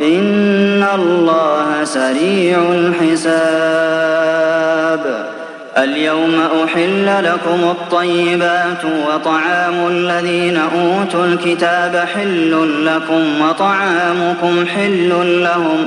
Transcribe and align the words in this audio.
إن 0.00 0.86
الله 0.94 1.84
سريع 1.84 2.58
الحساب. 2.72 4.42
اليوم 5.78 6.34
أحل 6.64 7.24
لكم 7.24 7.64
الطيبات 7.70 8.84
وطعام 9.08 9.88
الذين 9.88 10.56
أوتوا 10.56 11.26
الكتاب 11.26 11.96
حل 12.14 12.86
لكم 12.86 13.40
وطعامكم 13.40 14.66
حل 14.66 15.42
لهم 15.42 15.86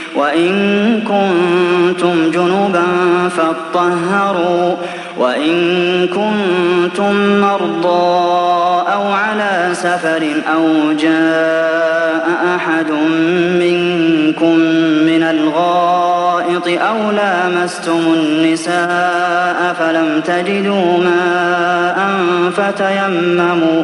وإن 0.15 0.53
كنتم 1.01 2.31
جنبا 2.31 2.83
فاطهروا 3.37 4.75
وإن 5.17 6.07
كنتم 6.07 7.41
مرضى 7.41 8.91
أو 8.93 9.11
على 9.11 9.69
سفر 9.73 10.23
أو 10.53 10.93
جاء 10.99 12.27
أحد 12.55 12.91
منكم 13.61 14.55
من 15.05 15.23
الغائط 15.23 16.67
أو 16.67 17.11
لامستم 17.11 18.13
النساء 18.13 19.75
فلم 19.79 20.21
تجدوا 20.25 20.97
ماء 20.97 22.11
فتيمموا 22.51 23.83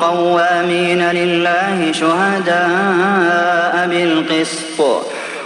قوامين 0.00 1.10
لله 1.10 1.92
شهداء 1.92 3.88
بالقسط. 3.90 4.80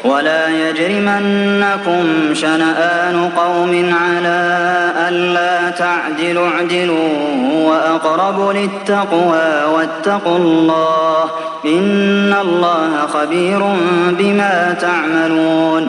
ولا 0.04 0.48
يجرمنكم 0.48 2.34
شنآن 2.34 3.30
قوم 3.36 3.94
على 4.02 4.40
ألا 5.08 5.70
تعدلوا 5.70 6.48
اعدلوا 6.48 7.10
وأقرب 7.52 8.50
للتقوى 8.50 9.64
واتقوا 9.74 10.38
الله 10.38 11.24
إن 11.64 12.34
الله 12.42 13.06
خبير 13.06 13.76
بما 14.18 14.76
تعملون. 14.80 15.88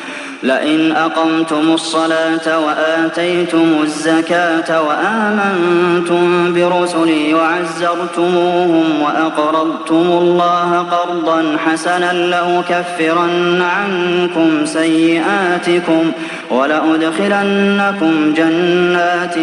لئن 0.43 0.91
أقمتم 0.91 1.73
الصلاة 1.73 2.59
وآتيتم 2.59 3.79
الزكاة 3.83 4.81
وآمنتم 4.81 6.53
برسلي 6.53 7.33
وعزرتموهم 7.33 9.01
وأقرضتم 9.01 9.95
الله 9.95 10.77
قرضا 10.79 11.57
حسنا 11.65 12.13
لأكفرن 12.13 13.61
عنكم 13.61 14.65
سيئاتكم 14.65 16.11
ولأدخلنكم 16.49 18.33
جنات 18.33 19.35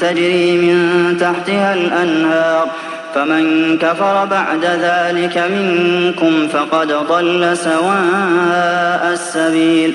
تجري 0.00 0.56
من 0.56 1.16
تحتها 1.20 1.74
الأنهار 1.74 2.68
فمن 3.14 3.78
كفر 3.78 4.24
بعد 4.24 4.64
ذلك 4.64 5.38
منكم 5.38 6.48
فقد 6.48 6.92
ضل 6.92 7.56
سواء 7.56 9.10
السبيل 9.12 9.94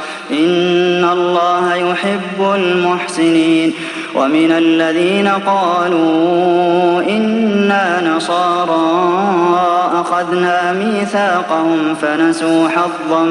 إن 0.31 1.09
الله 1.13 1.75
يحب 1.75 2.53
المحسنين 2.55 3.73
ومن 4.15 4.51
الذين 4.51 5.27
قالوا 5.27 7.01
إنا 7.01 8.01
نصارى 8.15 9.11
أخذنا 9.93 10.73
ميثاقهم 10.73 11.95
فنسوا 12.01 12.69
حظا 12.69 13.23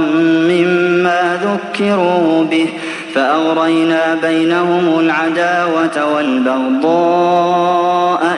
مما 0.49 1.39
ذكروا 1.45 2.45
به 2.45 2.69
فأغرينا 3.15 4.19
بينهم 4.23 4.99
العداوة 4.99 6.15
والبغضاء 6.15 7.61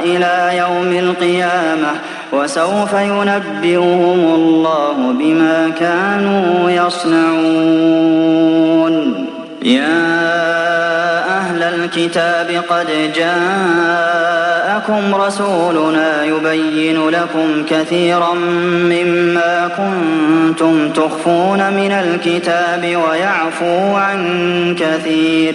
إلى 0.05 0.59
يوم 0.59 0.93
القيامة 0.99 1.91
وسوف 2.33 2.93
ينبئهم 2.93 4.35
الله 4.35 5.13
بما 5.19 5.73
كانوا 5.81 6.71
يصنعون. 6.71 8.43
يا 9.63 10.23
أهل 11.39 11.63
الكتاب 11.63 12.65
قد 12.69 12.87
جاءكم 13.17 15.15
رسولنا 15.15 16.25
يبين 16.25 17.09
لكم 17.09 17.65
كثيرا 17.71 18.35
مما 18.93 19.71
كنتم 19.77 20.91
تخفون 20.93 21.73
من 21.73 21.93
الكتاب 21.93 22.97
ويعفو 22.97 23.95
عن 23.97 24.21
كثير. 24.81 25.55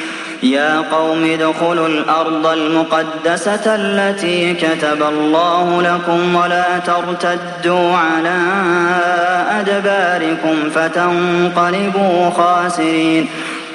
يا 0.43 0.81
قوم 0.81 1.23
ادخلوا 1.23 1.87
الأرض 1.87 2.47
المقدسة 2.47 3.75
التي 3.75 4.53
كتب 4.53 5.03
الله 5.03 5.81
لكم 5.81 6.35
ولا 6.35 6.79
ترتدوا 6.79 7.95
على 7.95 8.37
أدباركم 9.59 10.69
فتنقلبوا 10.75 12.29
خاسرين. 12.29 13.27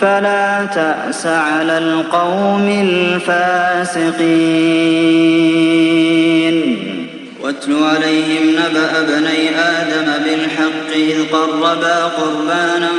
فلا 0.00 0.66
تأس 0.74 1.26
على 1.26 1.78
القوم 1.78 2.68
الفاسقين. 2.68 4.20
واتل 7.42 7.72
عليهم 7.84 8.44
نبأ 8.50 8.92
بني 9.02 9.58
آدم 9.58 10.08
بالحق 10.24 10.90
إذ 10.94 11.16
قربا 11.32 12.04
قربانا 12.04 12.90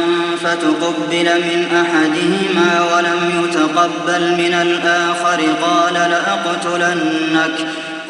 فتقبل 0.44 1.26
من 1.26 1.60
أحدهما 1.82 2.70
ولم 2.96 3.22
يتقبل 3.44 4.24
من 4.32 4.54
الآخر 4.54 5.40
قال 5.62 5.94
لأقتلنك. 5.94 7.56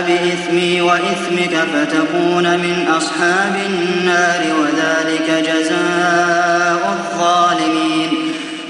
بإثمي 0.00 0.80
وإثمك 0.80 1.56
فتكون 1.74 2.58
من 2.58 2.88
أصحاب 2.96 3.56
النار 3.66 4.40
وذلك 4.60 5.44
جزاء 5.48 6.98
الظالمين. 6.98 8.10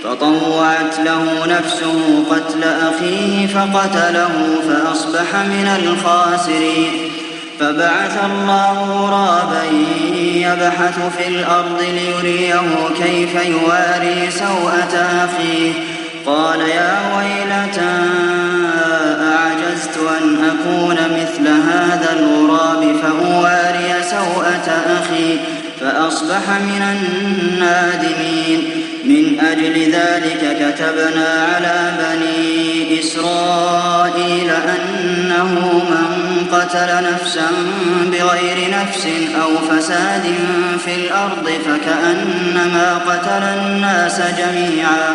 فطوعت 0.05 0.99
له 1.05 1.47
نفسه 1.47 2.25
قتل 2.31 2.65
أخيه 2.65 3.47
فقتله 3.47 4.61
فأصبح 4.69 5.35
من 5.35 5.69
الخاسرين. 5.83 6.93
فبعث 7.61 8.25
الله 8.25 8.73
غرابا 8.83 9.65
يبحث 10.35 11.17
في 11.19 11.29
الأرض 11.29 11.83
ليريه 11.83 12.61
كيف 13.03 13.35
يواري 13.35 14.31
سوءة 14.31 15.07
أخيه. 15.25 15.73
قال 16.27 16.61
يا 16.61 17.17
ويلتى 17.17 17.99
أعجزت 19.21 19.99
أن 20.21 20.37
أكون 20.45 20.95
مثل 20.95 21.49
هذا 21.49 22.17
الغراب 22.19 22.97
فأواري 23.03 24.03
سوءة 24.03 24.73
أخي 25.01 25.39
فأصبح 25.81 26.49
من 26.61 26.83
النادمين. 26.83 28.71
من 29.05 29.41
أجل 29.41 29.93
ذلك 29.93 30.57
كتبنا 30.61 31.47
على 31.55 31.93
بني 31.99 33.01
إسرائيل 33.01 34.51
أنه 34.51 35.83
من 35.91 36.47
قتل 36.53 37.13
نفسا 37.13 37.49
بغير 38.07 38.71
نفس 38.71 39.07
أو 39.43 39.59
فساد 39.59 40.35
في 40.85 40.95
الأرض 40.95 41.51
فكأنما 41.67 42.95
قتل 42.95 43.43
الناس 43.43 44.21
جميعا. 44.39 45.15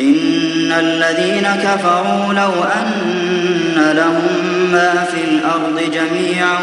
إن 0.00 0.72
الذين 0.72 1.48
كفروا 1.62 2.32
لو 2.32 2.52
أن 2.64 3.92
لهم 3.96 4.72
ما 4.72 5.04
في 5.12 5.24
الأرض 5.24 5.80
جميعا 5.92 6.58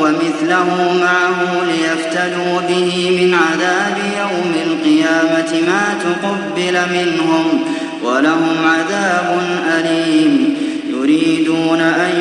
ومثله 0.00 0.94
معه 1.00 1.64
ليفتدوا 1.66 2.60
به 2.68 3.10
من 3.20 3.34
عذاب 3.34 3.96
يوم 4.18 4.54
القيامة 4.66 5.66
ما 5.66 5.98
تقبل 6.04 6.78
منهم 6.92 7.64
ولهم 8.02 8.56
عذاب 8.64 9.40
أليم. 9.78 10.54
يريدون 10.90 11.80
أن 11.80 12.14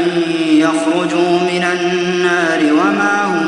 يخرجوا 0.49 1.39
من 1.39 1.65
النار 1.73 2.73
وما 2.73 3.25
هم 3.25 3.47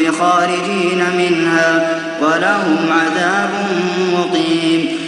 بخارجين 0.00 1.02
منها 1.18 1.98
ولهم 2.20 2.78
عذاب 2.90 3.50
مقيم. 4.12 5.07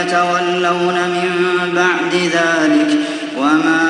يتولون 0.00 0.94
من 0.94 1.30
بعد 1.74 2.14
ذلك 2.14 2.90
وما 3.38 3.82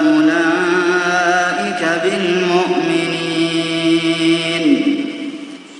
أولئك 0.00 1.82
بالمؤمنين. 2.02 3.04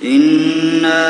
إنا 0.05 1.09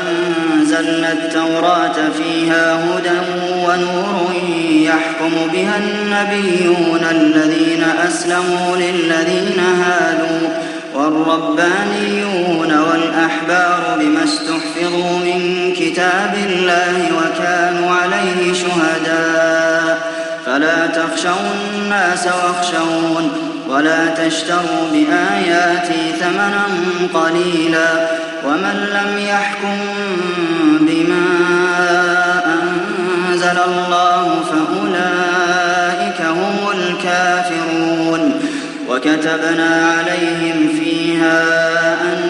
أنزلنا 0.00 1.12
التوراة 1.12 1.98
فيها 2.18 2.64
هدى 2.84 3.18
ونور 3.64 4.32
يحكم 4.70 5.32
بها 5.52 5.76
النبيون 5.78 7.04
الذين 7.10 7.84
أسلموا 8.08 8.76
للذين 8.76 9.60
هادوا 9.60 10.48
والربانيون 10.94 12.72
والأحبار 12.78 13.98
كتاب 15.90 16.34
الله 16.34 17.08
وكانوا 17.16 17.94
عليه 17.94 18.54
شهداء. 18.54 20.10
فلا 20.46 20.86
تخشوا 20.86 21.54
الناس 21.74 22.26
واخشون 22.26 23.32
ولا 23.68 24.06
تشتروا 24.06 24.90
بآياتي 24.92 26.12
ثمنا 26.20 26.62
قليلا 27.14 28.08
ومن 28.46 28.88
لم 28.92 29.18
يحكم 29.18 29.78
بما 30.80 31.26
أنزل 32.46 33.58
الله 33.66 34.40
فأولئك 34.50 36.20
هم 36.20 36.58
الكافرون. 36.74 38.40
وكتبنا 38.88 39.92
عليهم 39.98 40.68
فيها 40.80 41.42
أن 42.02 42.29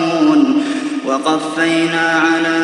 وقفينا 1.11 2.21
على 2.23 2.57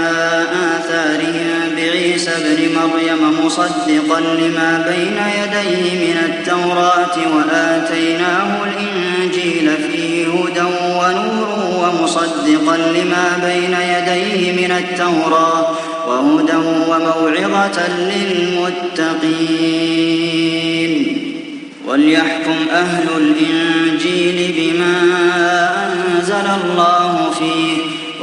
آثارهم 0.75 1.75
بعيسى 1.75 2.31
ابن 2.31 2.75
مريم 2.75 3.45
مصدقا 3.45 4.19
لما 4.19 4.85
بين 4.89 5.17
يديه 5.41 5.83
من 6.07 6.17
التوراة 6.25 7.15
وآتيناه 7.35 8.49
الإنجيل 8.63 9.67
فيه 9.91 10.25
هدى 10.27 10.67
ونور 10.95 11.49
ومصدقا 11.79 12.77
لما 12.77 13.27
بين 13.43 13.73
يديه 13.73 14.41
من 14.51 14.71
التوراة 14.71 15.67
وهدى 16.07 16.57
وموعظة 16.89 17.77
للمتقين. 17.97 19.37
وليحكم 21.87 22.57
أهل 22.71 23.07
الإنجيل 23.17 24.37
بما 24.57 24.95
أنزل 25.85 26.47
الله 26.63 27.31
فيه 27.39 27.76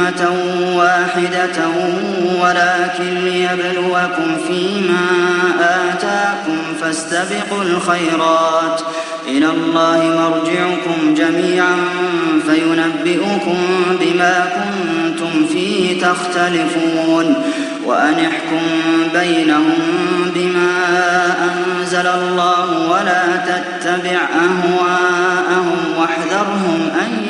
أمة 0.00 0.30
واحدة 0.76 1.68
ولكن 2.42 3.14
ليبلوكم 3.24 4.36
فيما 4.48 5.06
آتاكم 5.60 6.58
فاستبقوا 6.80 7.62
الخيرات. 7.62 8.80
إلى 9.28 9.46
الله 9.46 9.98
مرجعكم 9.98 11.14
جميعا 11.14 11.76
فينبئكم 12.46 13.58
بما 14.00 14.46
كنتم 14.56 15.46
فيه 15.52 16.02
تختلفون. 16.02 17.34
وأن 17.86 18.14
احكم 18.14 18.62
بينهم 19.14 19.78
بما 20.34 20.70
أنزل 21.42 22.06
الله 22.06 22.90
ولا 22.90 23.22
تتبع 23.36 24.18
أهواءهم 24.34 25.78
واحذرهم 25.98 26.90
أن 27.00 27.29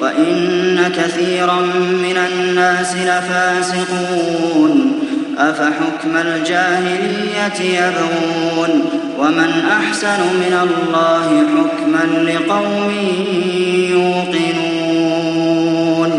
وإن 0.00 0.92
كثيرا 0.96 1.60
من 2.02 2.16
الناس 2.32 2.96
لفاسقون. 2.96 4.92
أفحكم 5.38 6.16
الجاهلية 6.16 7.60
يبغون؟ 7.60 8.84
ومن 9.18 9.64
أحسن 9.70 10.20
من 10.20 10.58
الله 10.62 11.42
حكما 11.56 12.04
لقوم 12.30 12.90
يوقنون. 13.90 16.10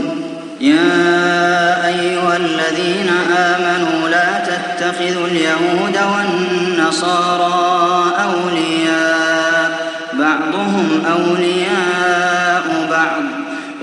يا 0.61 1.87
أيها 1.87 2.37
الذين 2.37 3.09
آمنوا 3.37 4.09
لا 4.09 4.39
تتخذوا 4.39 5.27
اليهود 5.27 5.97
والنصارى 6.15 7.57
أولياء. 8.23 9.69
بعضهم 10.13 10.87
أولياء 11.11 12.65
بعض. 12.91 13.23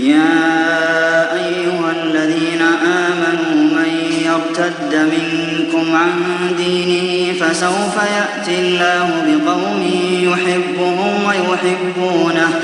يا 0.00 1.32
أيها 1.34 1.92
الذين 2.02 2.62
آمنوا 2.84 3.54
من 3.54 3.92
يرتد 4.24 4.94
منكم 4.94 5.96
عن 5.96 6.12
دينه 6.56 7.32
فسوف 7.32 7.96
يأتي 8.16 8.60
الله 8.60 9.08
بقوم 9.26 9.82
يحبهم 10.22 11.24
ويحبونه. 11.24 12.60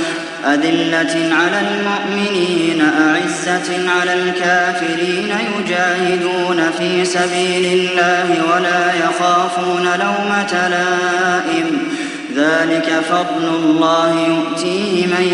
أذلة 0.47 1.35
على 1.35 1.61
المؤمنين 1.61 2.81
أعزة 2.81 3.91
على 4.01 4.13
الكافرين 4.15 5.31
يجاهدون 5.59 6.71
في 6.79 7.05
سبيل 7.05 7.79
الله 7.79 8.29
ولا 8.53 8.95
يخافون 8.95 9.83
لومة 9.83 10.69
لائم. 10.69 11.96
ذلك 12.37 13.03
فضل 13.11 13.49
الله 13.49 14.21
يؤتيه 14.29 15.07
من 15.07 15.27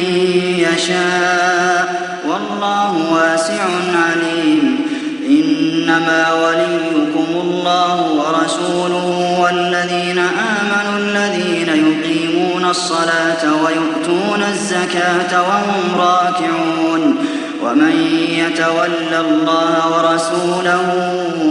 يشاء. 0.58 2.02
والله 2.28 3.12
واسع 3.12 3.64
عليم. 3.94 4.80
إنما 5.28 6.32
وليكم 6.32 7.40
الله 7.40 8.12
ورسوله 8.12 9.38
والذين 9.40 10.18
آمنوا 10.18 10.98
الذين 10.98 11.68
يقيمون 11.68 12.70
الصلاة 12.70 13.62
ويؤتون 13.64 14.42
الزكاة 14.48 15.42
وهم 15.42 16.00
راكعون. 16.00 17.16
ومن 17.62 17.92
يتول 18.28 19.14
الله 19.14 19.74
ورسوله 19.92 20.84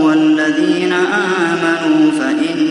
والذين 0.02 0.94
آمنوا 0.94 2.12
فإن 2.20 2.71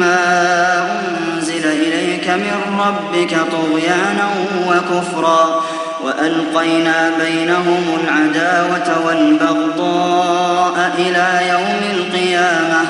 ما 0.00 0.88
أنزل 1.36 1.66
إليك 1.66 2.28
من 2.28 2.80
ربك 2.86 3.36
طغيانا 3.52 4.28
وكفرا 4.68 5.62
وألقينا 6.04 7.10
بينهم 7.20 7.98
العداوة 8.04 9.06
والبغضاء 9.06 10.92
إلى 10.98 11.48
يوم 11.48 11.80
القيامة 11.98 12.80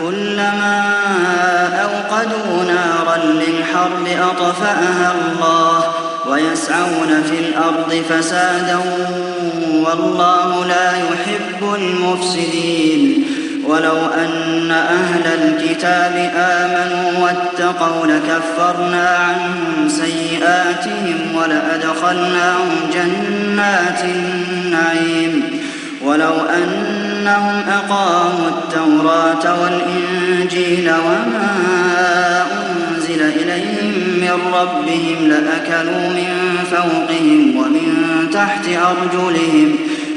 كلما 0.00 0.94
أوقدوا 1.82 2.64
نارا 2.64 3.16
للحرب 3.16 4.06
أطفأها 4.06 5.12
الله 5.12 5.84
ويسعون 6.26 7.22
في 7.30 7.38
الأرض 7.38 8.04
فسادا 8.08 8.78
والله 9.74 10.66
لا 10.66 10.90
يحب 10.90 11.74
المفسدين 11.74 13.24
ولو 13.68 13.96
أن 13.96 14.70
أهل 14.70 15.26
الكتاب 15.26 16.32
آمنوا 16.36 17.24
واتقوا 17.24 18.06
لكفرنا 18.06 19.08
عنهم 19.08 19.88
سيئاتهم 19.88 21.18
ولأدخلناهم 21.34 22.90
جنات 22.94 24.04
النعيم. 24.04 25.60
ولو 26.04 26.32
أنهم 26.56 27.62
أقاموا 27.68 28.48
التوراة 28.48 29.62
والإنجيل 29.62 30.90
وما 30.90 32.44
أنزل 32.90 33.22
إليهم 33.22 33.94
من 34.20 34.54
ربهم 34.54 35.28
لأكلوا 35.28 36.08
من 36.08 36.56
فوقهم 36.70 37.56
ومن 37.56 38.30
تحت 38.32 38.68
أرجلهم 38.68 39.76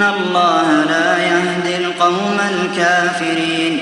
إن 0.00 0.06
الله 0.06 0.84
لا 0.84 1.18
يهدي 1.18 1.76
القوم 1.76 2.38
الكافرين 2.50 3.78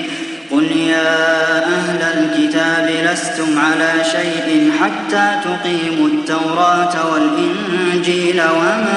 قل 0.51 0.63
يا 0.63 1.65
أهل 1.65 2.01
الكتاب 2.01 2.89
لستم 3.03 3.59
على 3.59 4.03
شيء 4.03 4.71
حتى 4.81 5.39
تقيموا 5.43 6.07
التوراة 6.07 7.11
والإنجيل 7.11 8.41
وما 8.41 8.89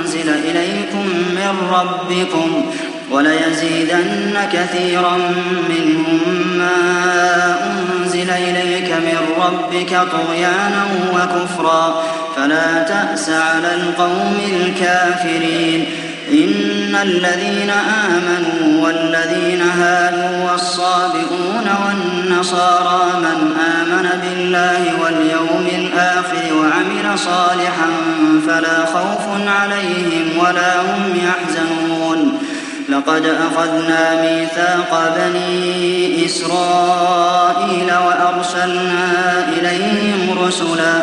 أنزل 0.00 0.28
إليكم 0.28 1.06
من 1.34 1.68
ربكم 1.72 2.66
وليزيدن 3.10 4.38
كثيرا 4.52 5.16
منهم 5.68 6.20
ما 6.58 7.56
أنزل 7.62 8.30
إليك 8.30 8.90
من 8.92 9.18
ربك 9.38 9.90
طغيانا 10.12 10.86
وكفرا 11.14 12.02
فلا 12.36 12.82
تأس 12.82 13.28
على 13.28 13.74
القوم 13.74 14.38
الكافرين. 14.52 15.86
إن 16.32 16.96
الذين 17.02 17.70
آمنوا 18.06 18.86
والذين 18.86 19.62
هادوا 19.62 20.50
والصابئون 20.50 21.70
والنصارى 21.86 23.02
من 23.20 23.56
آمن 23.80 24.08
بالله 24.22 25.02
واليوم 25.02 25.68
الآخر 25.78 26.54
وعمل 26.54 27.18
صالحا 27.18 27.88
فلا 28.46 28.86
خوف 28.86 29.48
عليهم 29.48 30.38
ولا 30.38 30.80
هم 30.80 31.16
يحزنون. 31.16 32.38
لقد 32.88 33.26
أخذنا 33.26 34.22
ميثاق 34.22 35.14
بني 35.16 36.26
إسرائيل 36.26 37.92
وأرسلنا 38.06 39.08
إليهم 39.48 40.38
رسلا 40.46 41.02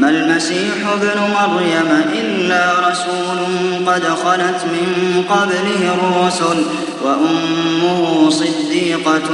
ما 0.00 0.10
المسيح 0.10 0.74
ابن 0.92 1.20
مريم 1.20 2.02
إلا 2.12 2.88
رسول 2.88 3.38
قد 3.86 4.02
خلت 4.04 4.64
من 4.64 5.24
قبله 5.30 5.94
الرسل 5.94 6.66
وأمه 7.04 8.30
صديقة 8.30 9.28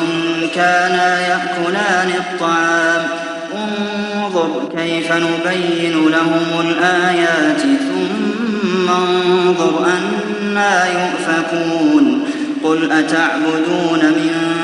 كانا 0.55 1.21
يأكلان 1.21 2.11
الطعام. 2.19 3.09
انظر 3.55 4.69
كيف 4.77 5.13
نبين 5.13 6.09
لهم 6.09 6.61
الآيات 6.61 7.61
ثم 7.61 8.91
انظر 8.91 9.87
أنا 9.87 10.85
يؤفكون. 10.87 12.25
قل 12.65 12.93
أتعبدون 12.93 14.01
من 14.01 14.64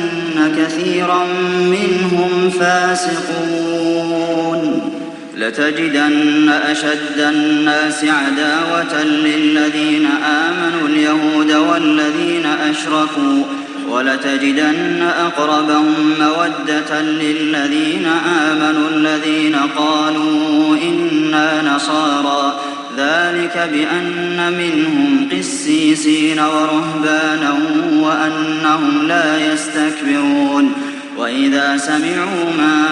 كثيرا 0.61 1.25
منهم 1.61 2.49
فاسقون. 2.59 4.21
لتجدن 5.37 6.49
أشد 6.49 7.19
الناس 7.19 8.05
عداوة 8.05 9.03
للذين 9.03 10.07
آمنوا 10.25 10.87
اليهود 10.87 11.51
والذين 11.51 12.45
أشركوا 12.45 13.43
ولتجدن 13.89 15.01
أقربهم 15.01 16.15
مودة 16.19 17.01
للذين 17.01 18.05
آمنوا 18.45 18.89
الذين 18.89 19.55
قالوا 19.77 20.77
إنا 20.83 21.75
نصارى. 21.75 22.59
ذلك 22.97 23.69
بأن 23.73 24.53
منهم 24.57 25.29
قسيسين 25.31 26.39
ورهبانا 26.39 27.53
وأنهم 27.93 29.07
لا 29.07 29.53
يستكبرون. 29.53 30.73
وإذا 31.17 31.77
سمعوا 31.77 32.45
ما 32.57 32.85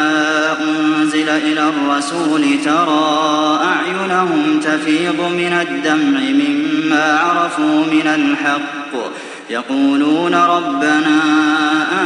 أنزل 0.62 1.30
إلى 1.30 1.70
الرسول 1.70 2.44
ترى 2.66 3.60
أعينهم 3.64 4.60
تفيض 4.60 5.22
من 5.22 5.54
الدمع 5.54 6.20
مما 6.20 7.20
عرفوا 7.20 7.86
من 7.86 8.08
الحق. 8.08 9.12
يقولون 9.50 10.36
ربنا 10.36 11.20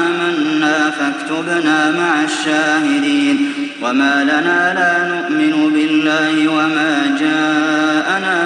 آمنا 0.05 0.91
فاكتبنا 0.91 1.91
مع 1.91 2.23
الشاهدين. 2.23 3.53
وما 3.83 4.23
لنا 4.23 4.73
لا 4.73 4.93
نؤمن 5.15 5.73
بالله 5.73 6.47
وما 6.47 7.17
جاءنا 7.19 7.82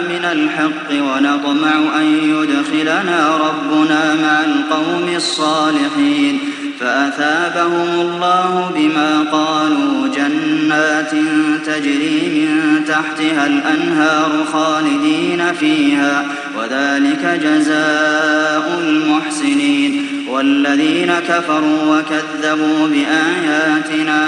من 0.09 0.25
الحق 0.31 0.91
ونطمع 0.91 1.99
أن 1.99 2.05
يدخلنا 2.05 3.37
ربنا 3.37 4.15
مع 4.15 4.45
القوم 4.45 5.15
الصالحين. 5.15 6.39
فأثابهم 6.79 7.99
الله 7.99 8.71
بما 8.75 9.25
قالوا 9.31 10.07
جنات 10.07 11.11
تجري 11.65 12.29
من 12.29 12.85
تحتها 12.87 13.47
الأنهار 13.47 14.45
خالدين 14.53 15.53
فيها 15.59 16.25
وذلك 16.57 17.39
جزاء 17.43 18.79
المحسنين. 18.83 20.05
والذين 20.29 21.13
كفروا 21.29 21.97
وكذبوا 21.97 22.87
بآياتنا 22.87 24.21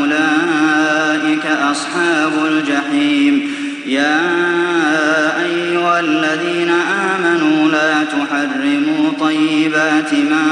أولئك 0.00 1.46
أصحاب 1.46 2.32
الجحيم. 2.46 3.61
يا 3.86 4.20
أيها 5.44 6.00
الذين 6.00 6.70
آمنوا 6.70 7.68
لا 7.68 8.04
تحرموا 8.04 9.10
طيبات 9.20 10.14
ما 10.14 10.46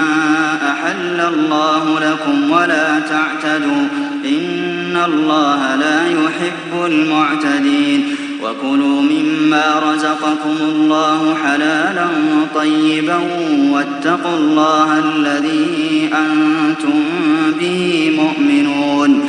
أحل 0.73 1.21
الله 1.35 2.01
لكم 2.01 2.51
ولا 2.51 3.01
تعتدوا 3.01 3.87
إن 4.25 5.01
الله 5.07 5.77
لا 5.77 6.09
يحب 6.09 6.87
المعتدين 6.87 8.15
وكلوا 8.43 9.03
مما 9.03 9.93
رزقكم 9.93 10.57
الله 10.61 11.37
حلالا 11.45 12.07
طيبا 12.55 13.19
واتقوا 13.71 14.37
الله 14.37 14.99
الذي 14.99 16.11
أنتم 16.13 17.03
به 17.61 18.13
مؤمنون 18.17 19.29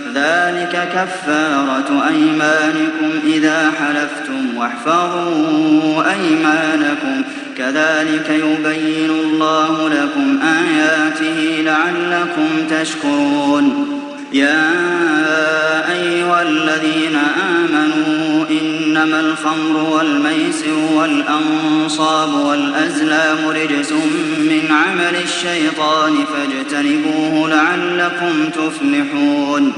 ذلك 0.15 0.89
كفارة 0.93 2.07
أيمانكم 2.07 3.27
إذا 3.27 3.71
حلفتم 3.79 4.57
واحفظوا 4.57 6.03
أيمانكم. 6.11 7.21
كذلك 7.57 8.29
يبين 8.29 9.09
الله 9.09 9.89
لكم 9.89 10.39
آياته 10.41 11.61
لعلكم 11.65 12.67
تشكرون. 12.69 14.00
يا 14.33 15.91
أيها 15.91 16.41
الذين 16.41 17.15
آمنوا 17.15 18.45
إنما 18.49 19.19
الخمر 19.19 19.77
والميسر 19.77 20.73
والأنصاب 20.93 22.33
والأزلام 22.33 23.37
رجس 23.47 23.91
من 24.37 24.67
عمل 24.71 25.15
الشيطان 25.23 26.13
فاجتنبوه 26.25 27.49
لعلكم 27.49 28.49
تفلحون 28.49 29.73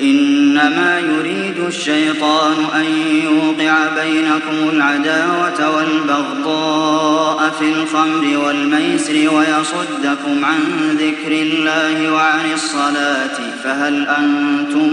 إنما 0.00 1.00
يريد 1.00 1.66
الشيطان 1.66 2.54
أن 2.74 2.84
يوقع 3.24 3.74
بينكم 4.02 4.76
العداوة 4.76 5.76
والبغضاء 5.76 7.50
في 7.58 7.72
الخمر 7.72 8.38
والميسر 8.46 9.12
ويصدكم 9.12 10.44
عن 10.44 10.60
ذكر 10.98 11.32
الله 11.32 12.12
وعن 12.12 12.52
الصلاة 12.54 13.38
فهل 13.64 14.08
أنتم 14.08 14.92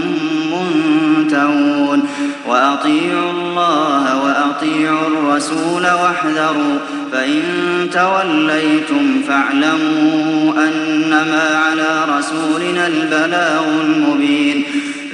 منتهون؟ 0.52 2.02
وأطيعوا 2.46 3.30
الله 3.30 4.24
وأطيعوا 4.24 5.06
الرسول 5.06 5.82
واحذروا 5.82 6.78
فإن 7.12 7.42
توليتم 7.92 9.22
فاعلموا 9.28 10.52
أنما 10.52 11.48
على 11.66 12.18
رسولنا 12.18 12.86
البلاغ 12.86 13.80
المبين. 13.80 14.64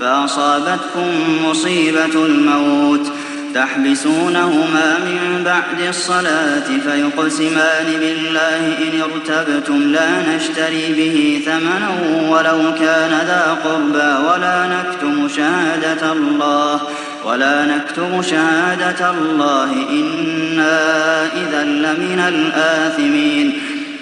فأصابتكم 0.00 1.08
مصيبة 1.44 2.24
الموت. 2.26 3.12
تحبسونهما 3.54 4.98
من 4.98 5.42
بعد 5.44 5.88
الصلاة 5.88 6.68
فيقسمان 6.84 7.86
بالله 8.00 8.78
إن 8.78 9.00
ارتبتم 9.00 9.82
لا 9.92 10.36
نشتري 10.36 10.92
به 10.92 11.42
ثمنا 11.46 11.90
ولو 12.30 12.74
كان 12.74 13.10
ذا 13.26 13.58
قربى 13.64 14.28
ولا 14.28 14.66
نكتم 14.66 15.28
شهادة 15.28 16.12
الله 16.12 16.80
ولا 17.24 17.64
نكتم 17.64 18.22
شهادة 18.22 19.10
الله 19.10 19.72
إنا 19.90 21.24
إذا 21.24 21.64
لمن 21.64 22.20
الآثمين. 22.28 23.60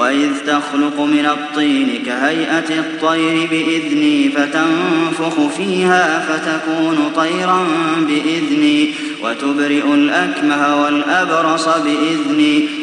وإذ 0.00 0.30
تخلق 0.46 1.00
من 1.00 1.26
الطين 1.26 2.02
كهيئة 2.06 2.78
الطير 2.78 3.48
بإذني 3.50 4.28
فتنفخ 4.28 5.46
فيها 5.56 6.20
فتكون 6.20 7.12
طيرا 7.16 7.66
بإذني 8.00 8.94
وتبرئ 9.22 9.94
الأكمه 9.94 10.82
والأبرص 10.82 11.68
بإذني 11.68 12.68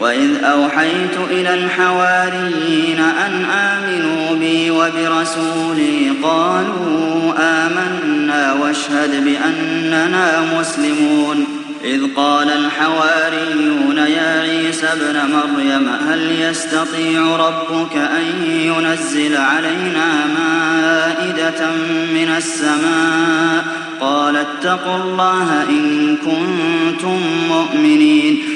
وإذ 0.00 0.44
أوحيت 0.44 1.16
إلى 1.30 1.54
الحواريين 1.54 2.98
أن 2.98 3.44
آمنوا 3.44 4.36
بي 4.40 4.70
وبرسولي 4.70 6.12
قالوا 6.22 7.32
آمنا 7.38 8.52
واشهد 8.52 9.24
بأننا 9.24 10.40
مسلمون 10.60 11.46
إذ 11.84 12.00
قال 12.16 12.50
الحواريون 12.50 13.98
يا 13.98 14.40
عيسى 14.40 14.86
ابن 14.86 15.18
مريم 15.32 15.88
هل 16.08 16.40
يستطيع 16.40 17.36
ربك 17.36 17.96
أن 17.96 18.50
ينزل 18.50 19.36
علينا 19.36 20.26
مائدة 20.38 21.70
من 22.14 22.34
السماء 22.36 23.64
قال 24.00 24.36
اتقوا 24.36 24.96
الله 24.96 25.62
إن 25.68 26.16
كنتم 26.16 27.20
مؤمنين 27.48 28.55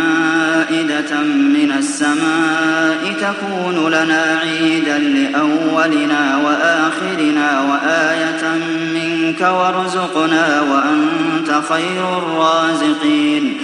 مائدة 0.81 1.21
من 1.23 1.73
السماء 1.77 3.13
تكون 3.21 3.91
لنا 3.91 4.39
عيدا 4.41 4.97
لأولنا 4.97 6.37
وآخرنا 6.37 7.61
وآية 7.61 8.43
منك 8.93 9.41
وارزقنا 9.41 10.61
وأنت 10.61 11.61
خير 11.69 12.17
الرازقين. 12.17 13.57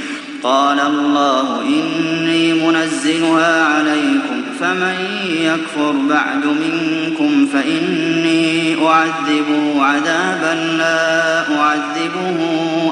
قال 0.44 0.80
الله 0.80 1.62
إني 1.62 2.54
منزلها 2.54 3.66
عليكم 3.66 4.42
فمن 4.60 4.96
يكفر 5.30 5.92
بعد 5.92 6.46
منكم 6.46 7.48
فإني 7.54 8.76
أعذبه 8.88 9.86
عذابا 9.86 10.78
لا 10.78 11.40
أعذبه 11.40 12.40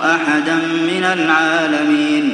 أحدا 0.03 0.55
من 0.87 1.03
العالمين. 1.03 2.33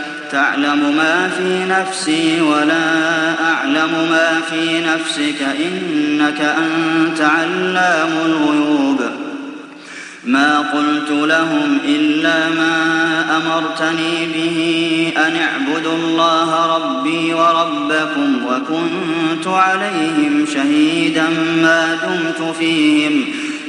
تعلم 0.31 0.95
ما 0.97 1.29
في 1.37 1.65
نفسي 1.65 2.41
ولا 2.41 2.85
أعلم 3.43 3.91
ما 4.11 4.41
في 4.49 4.81
نفسك 4.81 5.41
إنك 5.41 6.41
أنت 6.41 7.21
علام 7.21 8.09
الغيوب. 8.25 9.01
ما 10.23 10.59
قلت 10.59 11.11
لهم 11.11 11.77
إلا 11.85 12.49
ما 12.49 13.25
أمرتني 13.37 14.25
به 14.35 15.11
أن 15.27 15.35
اعبدوا 15.35 15.93
الله 15.93 16.75
ربي 16.75 17.33
وربكم 17.33 18.45
وكنت 18.45 19.47
عليهم 19.47 20.45
شهيدا 20.53 21.29
ما 21.61 21.97
دمت 22.03 22.55
فيهم. 22.55 23.25